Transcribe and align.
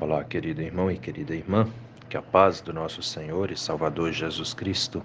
Olá, 0.00 0.24
querido 0.24 0.62
irmão 0.62 0.90
e 0.90 0.96
querida 0.96 1.34
irmã, 1.34 1.68
que 2.08 2.16
a 2.16 2.22
paz 2.22 2.62
do 2.62 2.72
nosso 2.72 3.02
Senhor 3.02 3.50
e 3.50 3.56
Salvador 3.56 4.10
Jesus 4.10 4.54
Cristo 4.54 5.04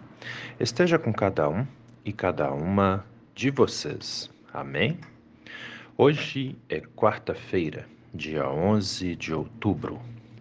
esteja 0.58 0.98
com 0.98 1.12
cada 1.12 1.50
um 1.50 1.68
e 2.06 2.14
cada 2.14 2.50
uma 2.54 3.06
de 3.34 3.50
vocês. 3.50 4.32
Amém? 4.54 4.98
Hoje 5.98 6.58
é 6.70 6.80
quarta-feira, 6.80 7.86
dia 8.14 8.50
11 8.50 9.18
de 9.18 9.34
outubro, 9.34 10.00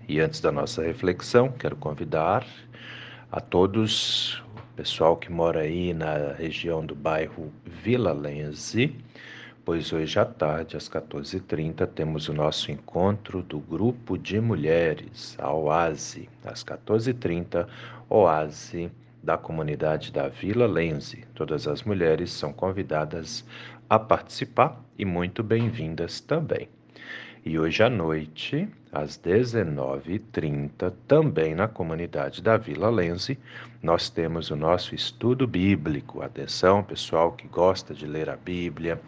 e 0.09 0.21
antes 0.21 0.41
da 0.41 0.53
nossa 0.53 0.85
reflexão, 0.85 1.51
quero 1.51 1.75
convidar 1.75 2.47
a 3.33 3.41
todos, 3.41 4.41
o 4.57 4.77
pessoal 4.77 5.17
que 5.17 5.33
mora 5.33 5.63
aí 5.63 5.93
na 5.93 6.33
região 6.33 6.87
do 6.87 6.95
bairro 6.95 7.53
Vila 7.65 8.13
Lense, 8.13 8.95
pois 9.65 9.93
hoje 9.93 10.19
à 10.19 10.25
tarde, 10.25 10.77
às 10.77 10.89
14h30, 10.89 11.87
temos 11.87 12.29
o 12.29 12.35
nosso 12.35 12.71
encontro 12.71 13.43
do 13.43 13.59
grupo 13.59 14.19
de 14.19 14.39
mulheres, 14.39 15.37
a 15.41 15.53
OASE, 15.53 16.29
às 16.45 16.63
14h30, 16.63 17.67
OASE 18.11 18.93
da 19.23 19.39
comunidade 19.39 20.13
da 20.13 20.29
Vila 20.29 20.67
Lense. 20.67 21.25
Todas 21.35 21.67
as 21.67 21.83
mulheres 21.83 22.31
são 22.31 22.53
convidadas 22.53 23.45
a 23.89 23.99
participar 23.99 24.85
e 24.99 25.05
muito 25.05 25.43
bem-vindas 25.43 26.21
também. 26.21 26.69
E 27.47 27.59
hoje 27.59 27.83
à 27.83 27.91
noite, 27.91 28.67
às 28.91 29.19
19h30, 29.19 30.91
também 31.07 31.55
na 31.55 31.69
comunidade 31.69 32.43
da 32.43 32.57
Vila 32.57 32.89
Lense, 32.89 33.39
nós 33.83 34.09
temos 34.09 34.51
o 34.51 34.57
nosso 34.57 34.95
estudo 34.95 35.47
bíblico. 35.47 36.23
Atenção, 36.23 36.83
pessoal 36.83 37.33
que 37.33 37.47
gosta 37.47 37.93
de 37.93 38.07
ler 38.07 38.31
a 38.31 38.37
Bíblia, 38.37 38.99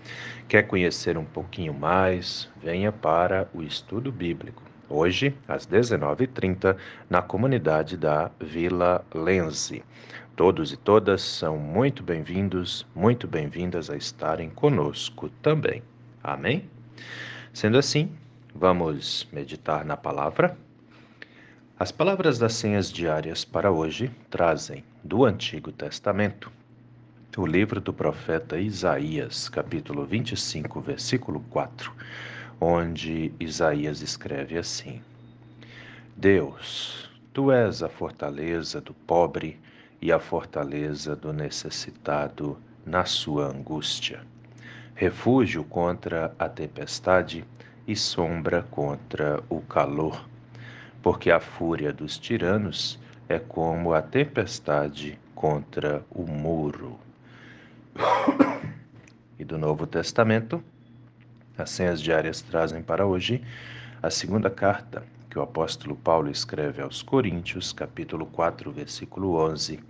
quer 0.47 0.65
conhecer 0.65 1.17
um 1.17 1.25
pouquinho 1.25 1.73
mais, 1.73 2.47
venha 2.63 2.93
para 2.93 3.49
o 3.55 3.63
estudo 3.63 4.13
bíblico. 4.13 4.63
Hoje, 4.87 5.35
às 5.49 5.67
19h30, 5.67 6.77
na 7.09 7.23
comunidade 7.23 7.97
da 7.97 8.31
Vila 8.39 9.03
Lense. 9.15 9.83
Todos 10.37 10.75
e 10.75 10.77
todas 10.77 11.23
são 11.23 11.57
muito 11.57 12.03
bem-vindos, 12.03 12.87
muito 12.95 13.27
bem-vindas 13.27 13.89
a 13.89 13.97
estarem 13.97 14.51
conosco 14.51 15.31
também. 15.41 15.83
Amém? 16.23 16.69
Sendo 17.55 17.79
assim, 17.79 18.13
Vamos 18.59 19.29
meditar 19.31 19.85
na 19.85 19.99
palavra? 19.99 20.57
As 21.79 21.93
palavras 21.93 22.39
das 22.39 22.55
senhas 22.55 22.91
diárias 22.91 23.45
para 23.45 23.71
hoje 23.71 24.11
trazem 24.31 24.83
do 25.05 25.27
Antigo 25.27 25.71
Testamento 25.71 26.51
o 27.37 27.45
livro 27.45 27.83
do 27.83 27.93
profeta 27.93 28.59
Isaías, 28.59 29.51
capítulo 29.51 30.07
25, 30.07 30.81
versículo 30.81 31.41
4, 31.51 31.93
onde 32.59 33.31
Isaías 33.39 34.01
escreve 34.01 34.57
assim: 34.57 35.03
Deus, 36.17 37.11
tu 37.35 37.53
és 37.53 37.83
a 37.83 37.91
fortaleza 37.91 38.81
do 38.81 38.95
pobre 38.95 39.61
e 40.01 40.11
a 40.11 40.19
fortaleza 40.19 41.15
do 41.15 41.31
necessitado 41.31 42.57
na 42.87 43.05
sua 43.05 43.49
angústia, 43.49 44.23
refúgio 44.95 45.63
contra 45.63 46.35
a 46.39 46.49
tempestade 46.49 47.45
e 47.87 47.95
sombra 47.95 48.63
contra 48.71 49.43
o 49.49 49.61
calor, 49.61 50.27
porque 51.03 51.31
a 51.31 51.39
fúria 51.39 51.93
dos 51.93 52.19
tiranos 52.19 52.99
é 53.29 53.39
como 53.39 53.93
a 53.93 54.03
tempestade 54.03 55.19
contra 55.35 56.05
o 56.11 56.27
muro. 56.27 56.99
e 59.39 59.45
do 59.45 59.59
Novo 59.59 59.87
Testamento, 59.87 60.63
as 61.57 61.71
senhas 61.71 62.01
diárias 62.01 62.43
trazem 62.43 62.83
para 62.83 63.07
hoje 63.07 63.43
a 64.03 64.11
segunda 64.11 64.51
carta 64.51 65.05
que 65.31 65.39
o 65.39 65.43
apóstolo 65.43 65.97
Paulo 65.97 66.31
escreve 66.31 66.81
aos 66.81 67.03
Coríntios, 67.03 67.73
capítulo 67.73 68.27
4, 68.27 68.71
versículo 68.73 69.35
11, 69.37 69.81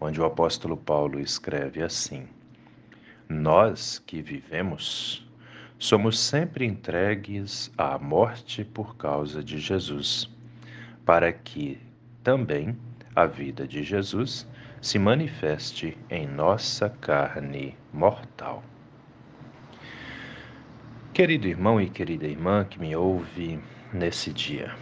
onde 0.00 0.20
o 0.20 0.24
apóstolo 0.24 0.76
Paulo 0.76 1.20
escreve 1.20 1.82
assim: 1.82 2.26
Nós 3.28 4.00
que 4.04 4.20
vivemos 4.20 5.24
somos 5.82 6.16
sempre 6.16 6.64
entregues 6.64 7.68
à 7.76 7.98
morte 7.98 8.62
por 8.62 8.96
causa 8.96 9.42
de 9.42 9.58
Jesus, 9.58 10.30
para 11.04 11.32
que 11.32 11.76
também 12.22 12.78
a 13.16 13.26
vida 13.26 13.66
de 13.66 13.82
Jesus 13.82 14.46
se 14.80 14.96
manifeste 14.96 15.98
em 16.08 16.24
nossa 16.24 16.88
carne 16.88 17.76
mortal. 17.92 18.62
Querido 21.12 21.48
irmão 21.48 21.80
e 21.80 21.90
querida 21.90 22.28
irmã 22.28 22.64
que 22.64 22.78
me 22.78 22.94
ouve 22.94 23.58
nesse 23.92 24.32
dia, 24.32 24.72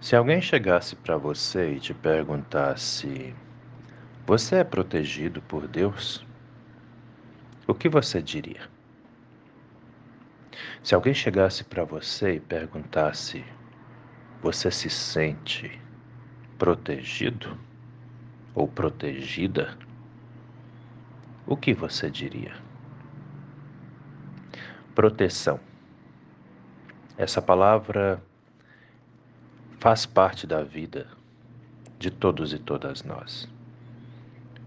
se 0.00 0.16
alguém 0.16 0.42
chegasse 0.42 0.96
para 0.96 1.16
você 1.16 1.74
e 1.74 1.78
te 1.78 1.94
perguntasse: 1.94 3.36
Você 4.26 4.56
é 4.56 4.64
protegido 4.64 5.40
por 5.42 5.68
Deus? 5.68 6.26
O 7.68 7.72
que 7.72 7.88
você 7.88 8.20
diria? 8.20 8.79
Se 10.82 10.94
alguém 10.94 11.14
chegasse 11.14 11.64
para 11.64 11.84
você 11.84 12.34
e 12.34 12.40
perguntasse: 12.40 13.44
Você 14.42 14.70
se 14.70 14.88
sente 14.88 15.80
protegido 16.58 17.58
ou 18.54 18.66
protegida? 18.66 19.76
O 21.46 21.56
que 21.56 21.74
você 21.74 22.10
diria? 22.10 22.54
Proteção. 24.94 25.58
Essa 27.16 27.42
palavra 27.42 28.22
faz 29.78 30.06
parte 30.06 30.46
da 30.46 30.62
vida 30.62 31.06
de 31.98 32.10
todos 32.10 32.52
e 32.52 32.58
todas 32.58 33.02
nós. 33.02 33.48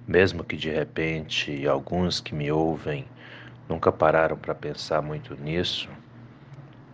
Mesmo 0.07 0.43
que 0.43 0.57
de 0.57 0.69
repente 0.69 1.67
alguns 1.67 2.19
que 2.19 2.35
me 2.35 2.51
ouvem 2.51 3.05
nunca 3.67 3.91
pararam 3.91 4.37
para 4.37 4.53
pensar 4.53 5.01
muito 5.01 5.35
nisso, 5.35 5.89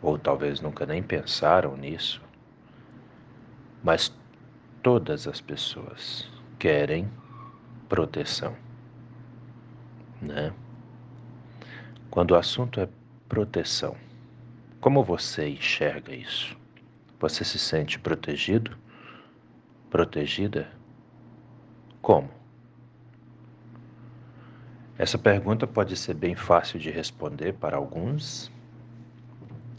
ou 0.01 0.17
talvez 0.17 0.61
nunca 0.61 0.85
nem 0.85 1.03
pensaram 1.03 1.75
nisso, 1.75 2.21
mas 3.83 4.13
todas 4.81 5.27
as 5.27 5.41
pessoas 5.41 6.29
querem 6.57 7.09
proteção, 7.87 8.55
né? 10.21 10.53
Quando 12.09 12.31
o 12.31 12.35
assunto 12.35 12.79
é 12.79 12.87
proteção, 13.27 13.95
como 14.81 15.03
você 15.03 15.49
enxerga 15.49 16.13
isso? 16.13 16.57
Você 17.19 17.43
se 17.43 17.59
sente 17.59 17.99
protegido? 17.99 18.77
Protegida? 19.89 20.69
Como? 22.01 22.38
Essa 24.99 25.17
pergunta 25.17 25.65
pode 25.65 25.95
ser 25.95 26.13
bem 26.13 26.35
fácil 26.35 26.77
de 26.77 26.91
responder 26.91 27.53
para 27.53 27.77
alguns 27.77 28.51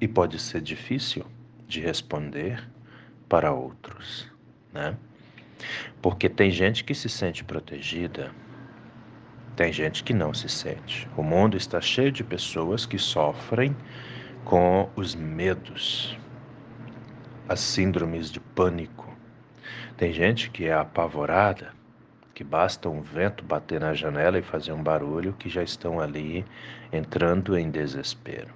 e 0.00 0.08
pode 0.08 0.38
ser 0.38 0.62
difícil 0.62 1.26
de 1.68 1.78
responder 1.78 2.66
para 3.28 3.52
outros, 3.52 4.26
né? 4.72 4.96
Porque 6.00 6.26
tem 6.26 6.50
gente 6.50 6.82
que 6.82 6.94
se 6.94 7.10
sente 7.10 7.44
protegida, 7.44 8.32
tem 9.54 9.70
gente 9.70 10.02
que 10.02 10.14
não 10.14 10.32
se 10.32 10.48
sente. 10.48 11.06
O 11.14 11.22
mundo 11.22 11.54
está 11.54 11.82
cheio 11.82 12.10
de 12.10 12.24
pessoas 12.24 12.86
que 12.86 12.98
sofrem 12.98 13.76
com 14.42 14.88
os 14.96 15.14
medos, 15.14 16.18
as 17.46 17.60
síndromes 17.60 18.30
de 18.30 18.40
pânico. 18.40 19.14
Tem 19.98 20.14
gente 20.14 20.50
que 20.50 20.64
é 20.64 20.72
apavorada 20.72 21.78
que 22.40 22.44
basta 22.44 22.88
um 22.88 23.02
vento 23.02 23.44
bater 23.44 23.78
na 23.78 23.92
janela 23.92 24.38
e 24.38 24.42
fazer 24.42 24.72
um 24.72 24.82
barulho 24.82 25.34
que 25.34 25.46
já 25.46 25.62
estão 25.62 26.00
ali 26.00 26.42
entrando 26.90 27.54
em 27.54 27.70
desespero. 27.70 28.48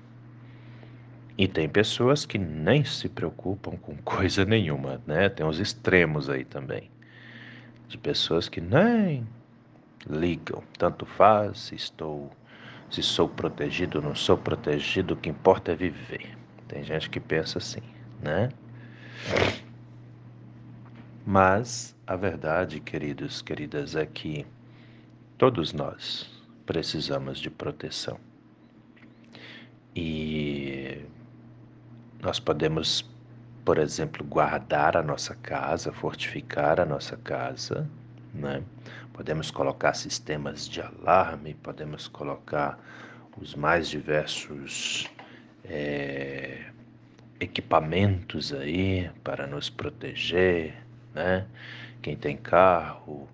E 1.37 1.47
tem 1.47 1.69
pessoas 1.69 2.25
que 2.25 2.39
nem 2.39 2.83
se 2.83 3.11
preocupam 3.11 3.77
com 3.77 3.95
coisa 4.03 4.47
nenhuma, 4.47 5.03
né? 5.07 5.29
Tem 5.29 5.45
os 5.45 5.61
extremos 5.61 6.31
aí 6.31 6.47
também. 6.47 6.91
De 7.87 7.99
pessoas 7.99 8.49
que 8.49 8.59
nem 8.59 9.29
ligam, 10.09 10.63
tanto 10.79 11.05
faz 11.05 11.59
se 11.59 11.75
estou 11.75 12.31
se 12.89 13.03
sou 13.03 13.29
protegido 13.29 13.99
ou 13.99 14.05
não 14.05 14.15
sou 14.15 14.39
protegido, 14.39 15.13
o 15.13 15.17
que 15.19 15.29
importa 15.29 15.73
é 15.73 15.75
viver. 15.75 16.35
Tem 16.69 16.83
gente 16.83 17.11
que 17.11 17.21
pensa 17.21 17.59
assim, 17.59 17.83
né? 18.23 18.49
Mas 21.27 21.94
a 22.07 22.17
verdade, 22.17 22.81
queridos, 22.81 23.41
queridas, 23.41 23.97
é 23.97 24.05
que 24.05 24.47
todos 25.39 25.73
nós 25.73 26.31
precisamos 26.67 27.39
de 27.39 27.51
proteção. 27.51 28.19
E 29.97 31.03
nós 32.21 32.39
podemos, 32.39 33.09
por 33.65 33.79
exemplo, 33.79 34.25
guardar 34.25 34.97
a 34.97 35.03
nossa 35.03 35.35
casa, 35.37 35.93
fortificar 35.93 36.79
a 36.81 36.85
nossa 36.85 37.17
casa, 37.17 37.89
né? 38.35 38.63
Podemos 39.13 39.51
colocar 39.51 39.95
sistemas 39.95 40.69
de 40.69 40.83
alarme, 40.83 41.55
podemos 41.55 42.09
colocar 42.09 42.79
os 43.41 43.55
mais 43.55 43.89
diversos 43.89 45.09
é, 45.65 46.67
equipamentos 47.41 48.53
aí 48.53 49.11
para 49.23 49.47
nos 49.47 49.71
proteger, 49.71 50.75
né? 51.15 51.47
Quem 52.05 52.19
tem 52.19 52.37
carro, 52.37 53.27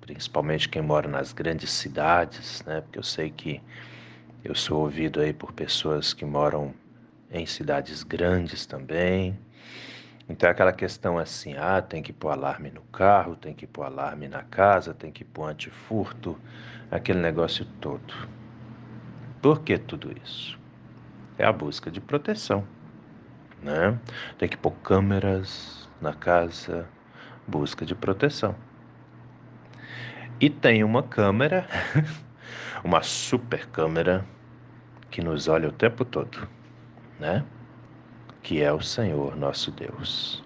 principalmente 0.00 0.68
quem 0.68 0.82
mora 0.82 1.06
nas 1.06 1.32
grandes 1.32 1.70
cidades, 1.70 2.60
né? 2.66 2.80
Porque 2.80 2.98
eu 2.98 3.02
sei 3.04 3.30
que 3.30 3.62
eu 4.42 4.52
sou 4.52 4.80
ouvido 4.80 5.20
aí 5.20 5.32
por 5.32 5.52
pessoas 5.52 6.12
que 6.12 6.24
moram 6.24 6.74
em 7.30 7.46
cidades 7.46 8.02
grandes 8.02 8.66
também. 8.66 9.38
Então 10.28 10.48
é 10.48 10.50
aquela 10.50 10.72
questão 10.72 11.16
assim, 11.16 11.54
ah, 11.56 11.80
tem 11.80 12.02
que 12.02 12.12
pôr 12.12 12.30
alarme 12.30 12.68
no 12.68 12.82
carro, 12.90 13.36
tem 13.36 13.54
que 13.54 13.64
pôr 13.64 13.84
alarme 13.84 14.26
na 14.26 14.42
casa, 14.42 14.92
tem 14.92 15.12
que 15.12 15.22
pôr 15.24 15.44
antifurto, 15.44 16.36
aquele 16.90 17.20
negócio 17.20 17.64
todo. 17.80 18.12
Por 19.40 19.60
que 19.60 19.78
tudo 19.78 20.12
isso? 20.24 20.58
É 21.38 21.44
a 21.44 21.52
busca 21.52 21.92
de 21.92 22.00
proteção, 22.00 22.66
né? 23.62 23.96
Tem 24.36 24.48
que 24.48 24.56
pôr 24.56 24.72
câmeras 24.82 25.88
na 26.00 26.12
casa, 26.12 26.88
busca 27.46 27.84
de 27.84 27.94
proteção. 27.94 28.54
E 30.40 30.50
tem 30.50 30.84
uma 30.84 31.02
câmera, 31.02 31.66
uma 32.84 33.02
super 33.02 33.66
câmera 33.66 34.24
que 35.10 35.22
nos 35.22 35.48
olha 35.48 35.68
o 35.68 35.72
tempo 35.72 36.04
todo, 36.04 36.46
né? 37.18 37.44
Que 38.42 38.62
é 38.62 38.72
o 38.72 38.80
Senhor 38.80 39.36
nosso 39.36 39.70
Deus. 39.70 40.44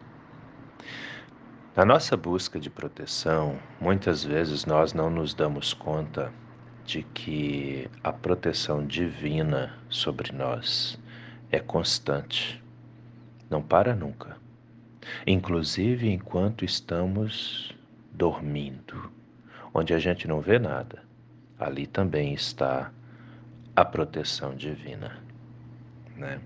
Na 1.76 1.84
nossa 1.84 2.16
busca 2.16 2.60
de 2.60 2.68
proteção, 2.68 3.58
muitas 3.80 4.22
vezes 4.22 4.66
nós 4.66 4.92
não 4.92 5.08
nos 5.08 5.34
damos 5.34 5.72
conta 5.72 6.32
de 6.84 7.02
que 7.02 7.88
a 8.02 8.12
proteção 8.12 8.86
divina 8.86 9.78
sobre 9.88 10.32
nós 10.32 10.98
é 11.50 11.58
constante, 11.58 12.62
não 13.48 13.62
para 13.62 13.94
nunca, 13.94 14.36
inclusive 15.26 16.10
enquanto 16.10 16.64
estamos 16.64 17.74
dormindo, 18.12 19.10
onde 19.72 19.94
a 19.94 19.98
gente 19.98 20.26
não 20.28 20.40
vê 20.40 20.58
nada, 20.58 21.02
ali 21.58 21.86
também 21.86 22.34
está 22.34 22.90
a 23.74 23.84
proteção 23.84 24.54
divina, 24.54 25.18
né? 26.16 26.40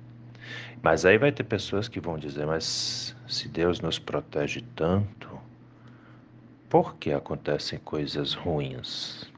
Mas 0.82 1.06
aí 1.06 1.16
vai 1.16 1.32
ter 1.32 1.44
pessoas 1.44 1.88
que 1.88 1.98
vão 1.98 2.18
dizer, 2.18 2.46
mas 2.46 3.16
se 3.26 3.48
Deus 3.48 3.80
nos 3.80 3.98
protege 3.98 4.62
tanto, 4.76 5.40
por 6.68 6.96
que 6.96 7.12
acontecem 7.12 7.78
coisas 7.78 8.34
ruins? 8.34 9.30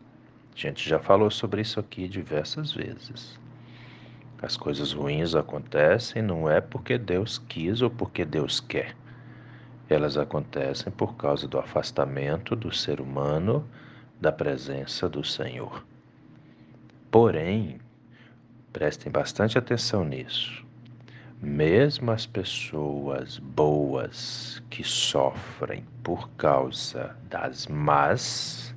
A 0.55 0.59
gente 0.59 0.89
já 0.89 0.99
falou 0.99 1.31
sobre 1.31 1.61
isso 1.61 1.79
aqui 1.79 2.09
diversas 2.09 2.73
vezes. 2.73 3.39
As 4.43 4.57
coisas 4.57 4.93
ruins 4.93 5.35
acontecem 5.35 6.23
não 6.23 6.51
é 6.51 6.61
porque 6.61 6.99
Deus 6.99 7.39
quis 7.39 7.81
ou 7.81 7.91
porque 7.91 8.25
Deus 8.25 8.59
quer. 8.59 8.97
Elas 9.88 10.17
acontecem 10.17 10.93
por 10.93 11.15
causa 11.17 11.47
do 11.47 11.59
afastamento 11.59 12.56
do 12.56 12.75
ser 12.75 13.00
humano 13.00 13.65
da 14.21 14.33
presença 14.33 15.09
do 15.09 15.23
Senhor. 15.23 15.85
Porém, 17.11 17.79
prestem 18.73 19.12
bastante 19.12 19.56
atenção 19.56 20.05
nisso. 20.05 20.67
Mesmo 21.41 22.11
as 22.11 22.27
pessoas 22.27 23.38
boas 23.38 24.62
que 24.71 24.83
sofrem 24.83 25.85
por 26.03 26.31
causa 26.31 27.17
das 27.29 27.67
más, 27.69 28.75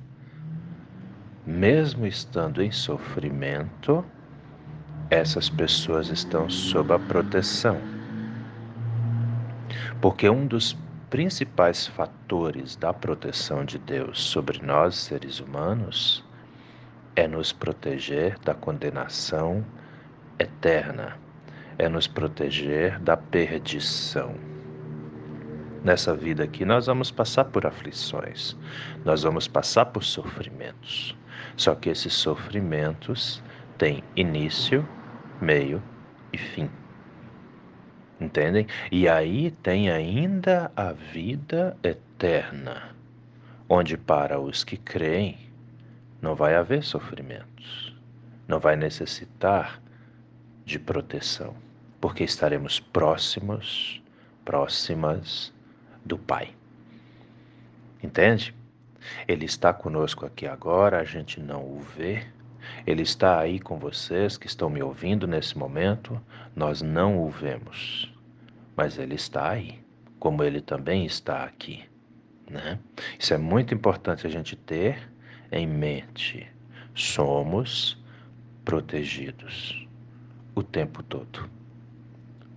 mesmo 1.44 2.06
estando 2.06 2.62
em 2.62 2.70
sofrimento, 2.70 4.04
essas 5.10 5.50
pessoas 5.50 6.08
estão 6.08 6.48
sob 6.48 6.92
a 6.92 6.98
proteção. 6.98 7.78
Porque 10.00 10.28
um 10.28 10.46
dos 10.46 10.76
principais 11.10 11.88
fatores 11.88 12.76
da 12.76 12.94
proteção 12.94 13.64
de 13.64 13.78
Deus 13.78 14.20
sobre 14.20 14.64
nós, 14.64 14.94
seres 14.94 15.40
humanos, 15.40 16.24
é 17.16 17.26
nos 17.26 17.52
proteger 17.52 18.38
da 18.38 18.54
condenação 18.54 19.66
eterna, 20.38 21.18
é 21.76 21.88
nos 21.88 22.06
proteger 22.06 23.00
da 23.00 23.16
perdição. 23.16 24.36
Nessa 25.82 26.14
vida 26.14 26.44
aqui, 26.44 26.64
nós 26.64 26.86
vamos 26.86 27.10
passar 27.10 27.46
por 27.46 27.66
aflições, 27.66 28.56
nós 29.04 29.24
vamos 29.24 29.48
passar 29.48 29.86
por 29.86 30.04
sofrimentos. 30.04 31.16
Só 31.56 31.74
que 31.74 31.90
esses 31.90 32.14
sofrimentos 32.14 33.42
têm 33.76 34.04
início, 34.14 34.86
meio 35.40 35.82
e 36.32 36.38
fim. 36.38 36.70
Entendem? 38.20 38.66
E 38.92 39.08
aí 39.08 39.50
tem 39.50 39.90
ainda 39.90 40.70
a 40.76 40.92
vida 40.92 41.76
eterna, 41.82 42.94
onde 43.68 43.96
para 43.96 44.38
os 44.38 44.62
que 44.62 44.76
creem 44.76 45.38
não 46.20 46.34
vai 46.34 46.54
haver 46.54 46.82
sofrimentos, 46.82 47.96
não 48.46 48.60
vai 48.60 48.76
necessitar 48.76 49.80
de 50.66 50.78
proteção, 50.78 51.56
porque 51.98 52.22
estaremos 52.22 52.78
próximos, 52.78 54.02
próximas 54.44 55.52
do 56.04 56.18
Pai. 56.18 56.54
Entende? 58.02 58.54
Ele 59.26 59.46
está 59.46 59.72
conosco 59.72 60.26
aqui 60.26 60.46
agora, 60.46 61.00
a 61.00 61.04
gente 61.04 61.40
não 61.40 61.62
o 61.62 61.80
vê. 61.80 62.26
Ele 62.86 63.02
está 63.02 63.38
aí 63.38 63.58
com 63.58 63.78
vocês 63.78 64.36
que 64.36 64.46
estão 64.46 64.68
me 64.68 64.82
ouvindo 64.82 65.26
nesse 65.26 65.56
momento, 65.56 66.20
nós 66.54 66.82
não 66.82 67.22
o 67.22 67.30
vemos, 67.30 68.12
mas 68.76 68.98
ele 68.98 69.14
está 69.14 69.50
aí, 69.50 69.80
como 70.18 70.42
ele 70.42 70.60
também 70.60 71.04
está 71.04 71.44
aqui. 71.44 71.84
Né? 72.48 72.78
Isso 73.18 73.32
é 73.32 73.38
muito 73.38 73.72
importante 73.72 74.26
a 74.26 74.30
gente 74.30 74.56
ter 74.56 75.08
em 75.52 75.66
mente. 75.66 76.46
Somos 76.94 77.96
protegidos 78.64 79.86
o 80.54 80.62
tempo 80.62 81.02
todo. 81.02 81.48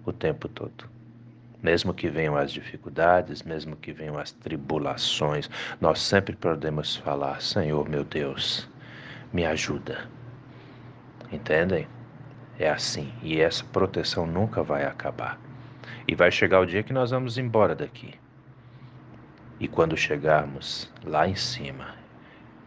O 0.06 0.12
tempo 0.12 0.48
todo. 0.48 0.90
Mesmo 1.62 1.94
que 1.94 2.10
venham 2.10 2.36
as 2.36 2.52
dificuldades, 2.52 3.42
mesmo 3.42 3.76
que 3.78 3.94
venham 3.94 4.18
as 4.18 4.32
tribulações, 4.32 5.50
nós 5.80 6.00
sempre 6.00 6.36
podemos 6.36 6.98
falar: 6.98 7.42
Senhor 7.42 7.88
meu 7.88 8.04
Deus, 8.04 8.68
me 9.34 9.44
ajuda. 9.46 10.08
Entendem? 11.32 11.88
É 12.60 12.70
assim. 12.70 13.12
E 13.24 13.42
essa 13.42 13.66
proteção 13.66 14.28
nunca 14.28 14.62
vai 14.62 14.86
acabar. 14.86 15.40
E 16.08 16.14
vai 16.14 16.32
chegar 16.32 16.60
o 16.60 16.66
dia 16.66 16.84
que 16.84 16.94
nós 16.94 17.10
vamos 17.10 17.40
embora 17.40 17.76
daqui. 17.76 18.14
E 19.60 19.68
quando 19.68 19.98
chegarmos 19.98 20.92
lá 21.04 21.28
em 21.28 21.36
cima, 21.36 21.96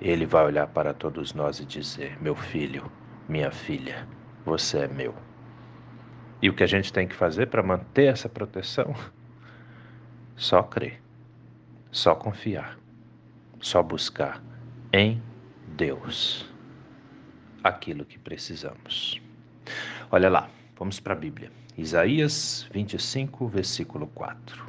Ele 0.00 0.26
vai 0.26 0.45
olhar 0.45 0.67
para 0.67 0.93
todos 0.93 1.33
nós 1.33 1.61
e 1.61 1.64
dizer: 1.64 2.21
Meu 2.21 2.35
filho, 2.35 2.90
minha 3.29 3.50
filha, 3.52 4.07
você 4.45 4.81
é 4.81 4.88
meu. 4.88 5.14
E 6.43 6.50
o 6.50 6.55
que 6.55 6.64
a 6.64 6.67
gente 6.67 6.93
tem 6.93 7.07
que 7.07 7.14
fazer 7.14 7.47
para 7.47 7.62
manter 7.62 8.07
essa 8.07 8.29
proteção? 8.29 8.95
Só 10.35 10.62
crer, 10.62 11.00
só 11.90 12.14
confiar, 12.14 12.79
só 13.59 13.83
buscar 13.83 14.43
em 14.93 15.23
Deus 15.76 16.56
aquilo 17.68 18.04
que 18.04 18.18
precisamos. 18.18 19.20
Olha 20.11 20.28
lá, 20.28 20.49
vamos 20.78 21.00
para 21.00 21.14
a 21.14 21.16
Bíblia. 21.16 21.50
Isaías 21.76 22.68
25, 22.73 23.49
versículo 23.49 24.06
4. 24.08 24.66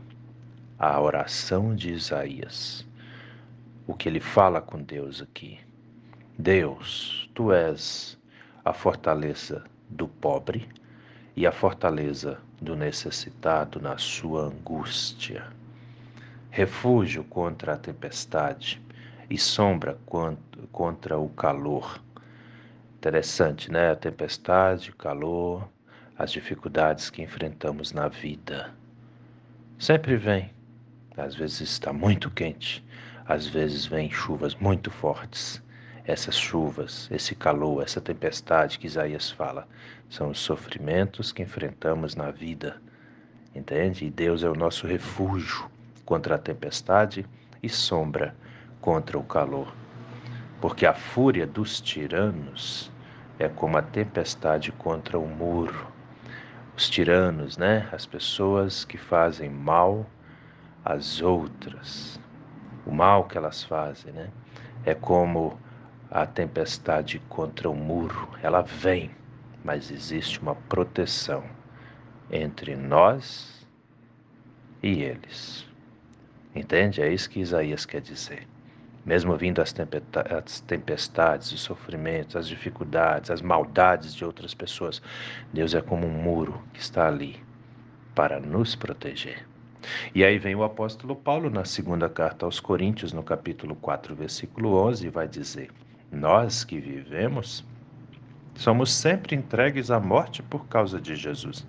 A 0.79 0.99
oração 0.99 1.75
de 1.75 1.93
Isaías. 1.93 2.85
O 3.85 3.93
que 3.93 4.09
ele 4.09 4.19
fala 4.19 4.61
com 4.61 4.81
Deus 4.81 5.21
aqui. 5.21 5.59
Deus, 6.37 7.29
tu 7.33 7.51
és 7.53 8.17
a 8.65 8.73
fortaleza 8.73 9.63
do 9.89 10.07
pobre 10.07 10.67
e 11.35 11.47
a 11.47 11.51
fortaleza 11.51 12.39
do 12.61 12.75
necessitado 12.75 13.79
na 13.79 13.97
sua 13.97 14.47
angústia, 14.47 15.47
refúgio 16.49 17.23
contra 17.23 17.73
a 17.73 17.77
tempestade 17.77 18.81
e 19.29 19.37
sombra 19.37 19.97
contra 20.71 21.17
o 21.17 21.29
calor. 21.29 22.01
Interessante, 22.97 23.71
né? 23.71 23.91
A 23.91 23.95
tempestade, 23.95 24.91
o 24.91 24.95
calor, 24.95 25.67
as 26.17 26.31
dificuldades 26.31 27.09
que 27.09 27.21
enfrentamos 27.21 27.93
na 27.93 28.07
vida. 28.07 28.71
Sempre 29.79 30.17
vem. 30.17 30.51
Às 31.15 31.33
vezes 31.33 31.61
está 31.61 31.91
muito 31.91 32.29
quente, 32.29 32.85
às 33.25 33.47
vezes 33.47 33.85
vem 33.85 34.11
chuvas 34.11 34.53
muito 34.55 34.91
fortes 34.91 35.61
essas 36.07 36.35
chuvas, 36.35 37.09
esse 37.11 37.35
calor, 37.35 37.83
essa 37.83 37.99
tempestade 37.99 38.79
que 38.79 38.87
Isaías 38.87 39.29
fala, 39.29 39.67
são 40.09 40.29
os 40.29 40.39
sofrimentos 40.39 41.33
que 41.33 41.43
enfrentamos 41.43 42.15
na 42.15 42.31
vida, 42.31 42.81
entende? 43.53 44.05
E 44.05 44.09
Deus 44.09 44.41
é 44.41 44.49
o 44.49 44.55
nosso 44.55 44.87
refúgio 44.87 45.69
contra 46.05 46.35
a 46.35 46.39
tempestade 46.39 47.25
e 47.61 47.67
sombra 47.67 48.33
contra 48.79 49.19
o 49.19 49.23
calor. 49.23 49.73
Porque 50.61 50.85
a 50.85 50.93
fúria 50.93 51.45
dos 51.45 51.79
tiranos 51.79 52.91
é 53.39 53.47
como 53.47 53.77
a 53.77 53.81
tempestade 53.81 54.71
contra 54.71 55.17
o 55.19 55.27
muro. 55.27 55.87
os 56.75 56.89
tiranos, 56.89 57.57
né? 57.57 57.89
As 57.91 58.05
pessoas 58.05 58.85
que 58.85 58.97
fazem 58.97 59.49
mal 59.49 60.05
às 60.85 61.21
outras. 61.21 62.19
O 62.85 62.91
mal 62.91 63.25
que 63.25 63.37
elas 63.37 63.63
fazem, 63.63 64.13
né? 64.13 64.29
É 64.85 64.93
como 64.93 65.59
a 66.09 66.25
tempestade 66.25 67.19
contra 67.29 67.69
o 67.69 67.75
muro. 67.75 68.29
Ela 68.41 68.61
vem, 68.61 69.11
mas 69.63 69.91
existe 69.91 70.39
uma 70.39 70.55
proteção 70.55 71.43
entre 72.31 72.75
nós 72.75 73.67
e 74.81 75.01
eles. 75.01 75.65
Entende? 76.55 77.01
É 77.01 77.11
isso 77.11 77.29
que 77.29 77.39
Isaías 77.39 77.85
quer 77.85 78.01
dizer. 78.01 78.47
Mesmo 79.07 79.37
vindo 79.37 79.61
as, 79.61 79.71
tempestades, 79.71 81.53
os 81.53 81.61
sofrimentos, 81.61 82.35
as 82.35 82.45
dificuldades, 82.45 83.31
as 83.31 83.41
maldades 83.41 84.13
de 84.13 84.25
outras 84.25 84.53
pessoas, 84.53 85.01
Deus 85.53 85.73
é 85.73 85.81
como 85.81 86.05
um 86.05 86.11
muro 86.11 86.61
que 86.73 86.81
está 86.81 87.07
ali 87.07 87.41
para 88.13 88.37
nos 88.37 88.75
proteger. 88.75 89.47
E 90.13 90.25
aí 90.25 90.37
vem 90.37 90.55
o 90.55 90.63
apóstolo 90.63 91.15
Paulo 91.15 91.49
na 91.49 91.63
segunda 91.63 92.09
carta 92.09 92.45
aos 92.45 92.59
Coríntios, 92.59 93.13
no 93.13 93.23
capítulo 93.23 93.77
4, 93.77 94.13
versículo 94.13 94.75
11, 94.75 95.07
e 95.07 95.09
vai 95.09 95.25
dizer: 95.25 95.69
Nós 96.11 96.65
que 96.65 96.77
vivemos 96.77 97.63
Somos 98.57 98.91
sempre 98.91 99.35
entregues 99.35 99.91
à 99.91 99.99
morte 99.99 100.41
por 100.41 100.65
causa 100.65 100.99
de 100.99 101.15
Jesus. 101.15 101.63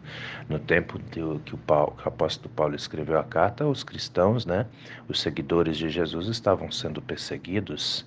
No 0.49 0.59
tempo 0.59 0.99
que, 0.99 1.21
o, 1.21 1.39
Paulo, 1.67 1.95
que 1.99 2.05
o 2.05 2.09
apóstolo 2.09 2.49
Paulo 2.55 2.75
escreveu 2.75 3.19
a 3.19 3.25
carta, 3.25 3.67
os 3.67 3.85
cristãos, 3.85 4.47
né, 4.47 4.67
os 5.07 5.21
seguidores 5.21 5.77
de 5.77 5.91
Jesus, 5.91 6.29
estavam 6.29 6.73
sendo 6.73 7.03
perseguidos 7.03 8.07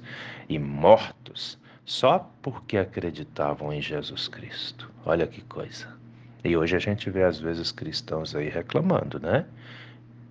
e 0.49 0.57
mortos 0.57 1.59
só 1.85 2.27
porque 2.41 2.75
acreditavam 2.75 3.71
em 3.71 3.79
Jesus 3.79 4.27
Cristo. 4.27 4.89
Olha 5.05 5.27
que 5.27 5.41
coisa. 5.41 5.87
E 6.43 6.57
hoje 6.57 6.75
a 6.75 6.79
gente 6.79 7.07
vê 7.11 7.23
às 7.23 7.39
vezes 7.39 7.71
cristãos 7.71 8.35
aí 8.35 8.49
reclamando, 8.49 9.19
né? 9.19 9.45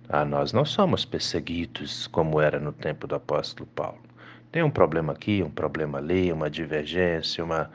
Ah, 0.09 0.25
nós 0.25 0.51
não 0.51 0.65
somos 0.65 1.05
perseguidos 1.05 2.05
como 2.07 2.41
era 2.41 2.59
no 2.59 2.73
tempo 2.73 3.07
do 3.07 3.15
apóstolo 3.15 3.69
Paulo. 3.73 4.10
Tem 4.51 4.61
um 4.61 4.69
problema 4.69 5.13
aqui, 5.13 5.41
um 5.41 5.49
problema 5.49 5.97
ali, 5.97 6.31
uma 6.31 6.49
divergência, 6.49 7.41
uma, 7.41 7.71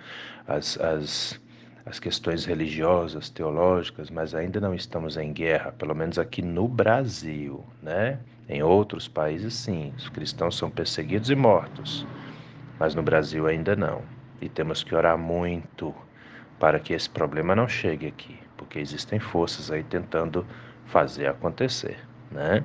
as, 0.46 0.78
as, 0.78 1.40
as 1.86 1.98
questões 1.98 2.44
religiosas, 2.44 3.30
teológicas, 3.30 4.10
mas 4.10 4.34
ainda 4.34 4.60
não 4.60 4.74
estamos 4.74 5.16
em 5.16 5.32
guerra, 5.32 5.72
pelo 5.72 5.94
menos 5.94 6.18
aqui 6.18 6.42
no 6.42 6.68
Brasil, 6.68 7.64
né? 7.82 8.18
Em 8.46 8.62
outros 8.62 9.08
países, 9.08 9.54
sim, 9.54 9.92
os 9.96 10.10
cristãos 10.10 10.56
são 10.56 10.70
perseguidos 10.70 11.30
e 11.30 11.34
mortos, 11.34 12.06
mas 12.78 12.94
no 12.94 13.02
Brasil 13.02 13.46
ainda 13.46 13.74
não. 13.74 14.02
E 14.38 14.48
temos 14.48 14.84
que 14.84 14.94
orar 14.94 15.16
muito 15.16 15.94
para 16.60 16.78
que 16.78 16.92
esse 16.92 17.08
problema 17.08 17.56
não 17.56 17.66
chegue 17.66 18.06
aqui, 18.06 18.38
porque 18.54 18.78
existem 18.78 19.18
forças 19.18 19.70
aí 19.70 19.82
tentando 19.82 20.46
fazer 20.84 21.26
acontecer, 21.26 21.98
né? 22.30 22.62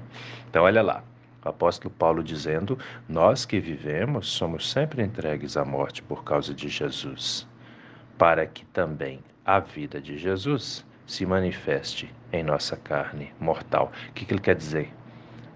Então, 0.49 0.63
olha 0.63 0.81
lá. 0.81 1.10
Apóstolo 1.43 1.93
Paulo 1.93 2.23
dizendo: 2.23 2.77
Nós 3.09 3.45
que 3.45 3.59
vivemos 3.59 4.27
somos 4.27 4.69
sempre 4.69 5.01
entregues 5.01 5.57
à 5.57 5.65
morte 5.65 6.01
por 6.03 6.23
causa 6.23 6.53
de 6.53 6.69
Jesus, 6.69 7.47
para 8.17 8.45
que 8.45 8.65
também 8.67 9.19
a 9.45 9.59
vida 9.59 9.99
de 9.99 10.17
Jesus 10.17 10.85
se 11.05 11.25
manifeste 11.25 12.13
em 12.31 12.43
nossa 12.43 12.77
carne 12.77 13.33
mortal. 13.39 13.91
O 14.09 14.13
que, 14.13 14.25
que 14.25 14.33
ele 14.33 14.41
quer 14.41 14.55
dizer? 14.55 14.93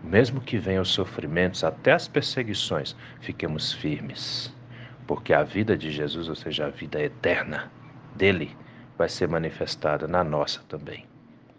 Mesmo 0.04 0.42
que 0.42 0.58
venham 0.58 0.82
os 0.82 0.90
sofrimentos, 0.90 1.64
até 1.64 1.94
as 1.94 2.08
perseguições, 2.08 2.96
fiquemos 3.22 3.72
firmes, 3.72 4.54
porque 5.08 5.34
a 5.34 5.44
vida 5.44 5.78
de 5.78 5.92
Jesus, 5.92 6.28
ou 6.30 6.36
seja, 6.36 6.66
a 6.66 6.70
vida 6.70 7.02
eterna 7.02 7.72
dele, 8.16 8.56
vai 8.98 9.10
ser 9.10 9.28
manifestada 9.28 10.08
na 10.08 10.24
nossa 10.24 10.62
também. 10.68 11.06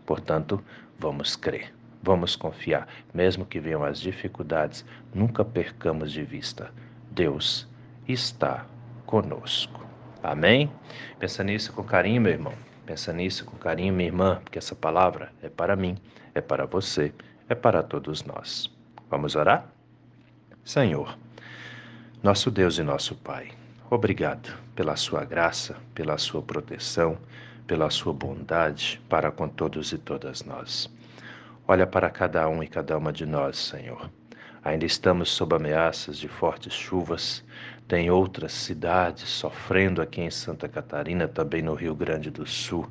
Portanto, 0.05 0.63
vamos 0.99 1.37
crer. 1.37 1.76
Vamos 2.07 2.37
confiar, 2.37 2.87
mesmo 3.13 3.45
que 3.45 3.59
venham 3.59 3.83
as 3.83 3.99
dificuldades, 3.99 4.85
nunca 5.13 5.45
percamos 5.45 6.13
de 6.13 6.23
vista. 6.23 6.71
Deus 7.11 7.67
está 8.07 8.65
conosco. 9.05 9.85
Amém? 10.23 10.71
Pensa 11.19 11.43
nisso 11.43 11.73
com 11.73 11.83
carinho, 11.83 12.23
meu 12.23 12.31
irmão. 12.31 12.55
Pensa 12.87 13.13
nisso 13.13 13.45
com 13.45 13.57
carinho, 13.57 13.93
minha 13.93 14.07
irmã, 14.09 14.41
porque 14.45 14.57
essa 14.57 14.77
palavra 14.77 15.33
é 15.43 15.49
para 15.49 15.75
mim, 15.75 15.99
é 16.33 16.41
para 16.41 16.65
você, 16.65 17.13
é 17.49 17.57
para 17.57 17.83
todos 17.83 18.23
nós. 18.23 18.71
Vamos 19.11 19.35
orar? 19.35 19.67
Senhor, 20.65 21.19
nosso 22.23 22.53
Deus 22.53 22.79
e 22.79 22.85
nosso 22.85 23.17
Pai, 23.17 23.51
obrigado 23.91 24.57
pela 24.77 24.95
sua 24.95 25.25
graça, 25.25 25.77
pela 25.93 26.17
sua 26.19 26.41
proteção, 26.41 27.19
pela 27.67 27.91
sua 27.91 28.13
bondade 28.13 29.03
para 29.09 29.33
com 29.33 29.49
todos 29.49 29.91
e 29.91 29.99
todas 29.99 30.45
nós. 30.45 30.89
Olha 31.69 31.85
para 31.85 32.09
cada 32.09 32.49
um 32.49 32.63
e 32.63 32.69
cada 32.69 32.97
uma 32.97 33.13
de 33.13 33.27
nós, 33.27 33.57
Senhor. 33.57 34.09
Ainda 34.63 34.85
estamos 34.85 35.29
sob 35.31 35.57
ameaças 35.57 36.17
de 36.17 36.29
fortes 36.29 36.73
chuvas. 36.73 37.43
Tem 37.89 38.09
outras 38.09 38.53
cidades 38.53 39.29
sofrendo 39.29 40.01
aqui 40.01 40.21
em 40.21 40.31
Santa 40.31 40.69
Catarina, 40.69 41.27
também 41.27 41.63
no 41.63 41.75
Rio 41.75 41.93
Grande 41.93 42.31
do 42.31 42.47
Sul, 42.47 42.89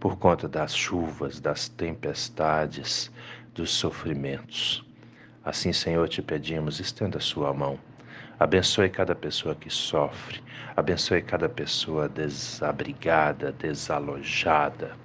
por 0.00 0.18
conta 0.18 0.48
das 0.48 0.76
chuvas, 0.76 1.38
das 1.38 1.68
tempestades, 1.68 3.08
dos 3.54 3.70
sofrimentos. 3.70 4.84
Assim, 5.44 5.72
Senhor, 5.72 6.08
te 6.08 6.20
pedimos, 6.20 6.80
estenda 6.80 7.18
a 7.18 7.20
sua 7.20 7.54
mão. 7.54 7.78
Abençoe 8.36 8.88
cada 8.88 9.14
pessoa 9.14 9.54
que 9.54 9.70
sofre, 9.70 10.42
abençoe 10.76 11.22
cada 11.22 11.48
pessoa 11.48 12.08
desabrigada, 12.08 13.52
desalojada 13.52 14.96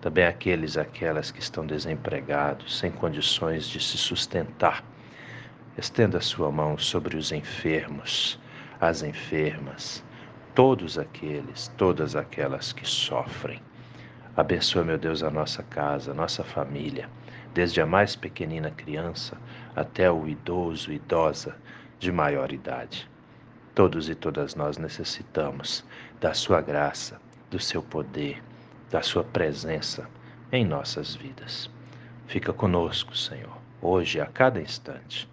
também 0.00 0.24
aqueles 0.24 0.76
aquelas 0.76 1.30
que 1.30 1.40
estão 1.40 1.66
desempregados, 1.66 2.78
sem 2.78 2.90
condições 2.90 3.68
de 3.68 3.80
se 3.80 3.96
sustentar. 3.96 4.84
Estenda 5.76 6.18
a 6.18 6.20
sua 6.20 6.50
mão 6.50 6.78
sobre 6.78 7.16
os 7.16 7.32
enfermos, 7.32 8.40
as 8.80 9.02
enfermas, 9.02 10.04
todos 10.54 10.98
aqueles, 10.98 11.68
todas 11.76 12.14
aquelas 12.16 12.72
que 12.72 12.86
sofrem. 12.86 13.62
Abençoa, 14.36 14.84
meu 14.84 14.98
Deus, 14.98 15.22
a 15.22 15.30
nossa 15.30 15.62
casa, 15.64 16.12
a 16.12 16.14
nossa 16.14 16.44
família, 16.44 17.08
desde 17.52 17.80
a 17.80 17.86
mais 17.86 18.14
pequenina 18.14 18.70
criança 18.70 19.36
até 19.74 20.10
o 20.10 20.28
idoso, 20.28 20.92
idosa 20.92 21.56
de 21.98 22.12
maior 22.12 22.52
idade. 22.52 23.10
Todos 23.74 24.08
e 24.08 24.14
todas 24.14 24.54
nós 24.54 24.78
necessitamos 24.78 25.84
da 26.20 26.34
sua 26.34 26.60
graça, 26.60 27.20
do 27.50 27.58
seu 27.58 27.82
poder, 27.82 28.42
da 28.90 29.02
Sua 29.02 29.24
presença 29.24 30.08
em 30.50 30.64
nossas 30.64 31.14
vidas. 31.14 31.70
Fica 32.26 32.52
conosco, 32.52 33.16
Senhor, 33.16 33.56
hoje, 33.80 34.20
a 34.20 34.26
cada 34.26 34.60
instante. 34.60 35.28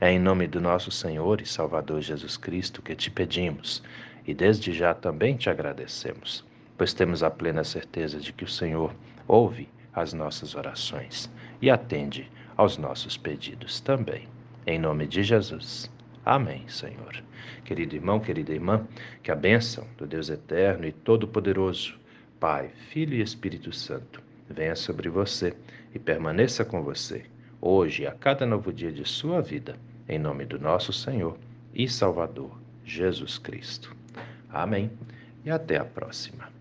É 0.00 0.10
em 0.10 0.18
nome 0.18 0.46
do 0.46 0.60
nosso 0.60 0.90
Senhor 0.90 1.40
e 1.40 1.46
Salvador 1.46 2.00
Jesus 2.00 2.36
Cristo 2.36 2.82
que 2.82 2.94
te 2.94 3.10
pedimos 3.10 3.82
e 4.26 4.34
desde 4.34 4.72
já 4.72 4.92
também 4.92 5.36
te 5.36 5.48
agradecemos, 5.48 6.44
pois 6.76 6.92
temos 6.92 7.22
a 7.22 7.30
plena 7.30 7.64
certeza 7.64 8.18
de 8.18 8.32
que 8.32 8.44
o 8.44 8.48
Senhor 8.48 8.94
ouve 9.26 9.68
as 9.94 10.12
nossas 10.12 10.54
orações 10.54 11.32
e 11.62 11.70
atende 11.70 12.30
aos 12.56 12.76
nossos 12.76 13.16
pedidos 13.16 13.80
também. 13.80 14.28
Em 14.66 14.78
nome 14.78 15.06
de 15.06 15.22
Jesus. 15.22 15.90
Amém, 16.24 16.66
Senhor. 16.68 17.22
Querido 17.64 17.94
irmão, 17.94 18.18
querida 18.18 18.52
irmã, 18.52 18.86
que 19.22 19.30
a 19.30 19.36
bênção 19.36 19.86
do 19.96 20.06
Deus 20.06 20.28
eterno 20.28 20.86
e 20.86 20.92
todo-poderoso, 20.92 21.98
Pai, 22.38 22.70
Filho 22.90 23.14
e 23.14 23.22
Espírito 23.22 23.72
Santo, 23.72 24.22
venha 24.48 24.76
sobre 24.76 25.08
você 25.08 25.54
e 25.94 25.98
permaneça 25.98 26.64
com 26.64 26.82
você, 26.82 27.24
hoje 27.60 28.02
e 28.02 28.06
a 28.06 28.12
cada 28.12 28.44
novo 28.44 28.72
dia 28.72 28.92
de 28.92 29.08
sua 29.08 29.40
vida, 29.40 29.76
em 30.06 30.18
nome 30.18 30.44
do 30.44 30.58
nosso 30.58 30.92
Senhor 30.92 31.38
e 31.74 31.88
Salvador, 31.88 32.50
Jesus 32.84 33.38
Cristo. 33.38 33.96
Amém. 34.50 34.90
E 35.44 35.50
até 35.50 35.78
a 35.78 35.84
próxima. 35.84 36.55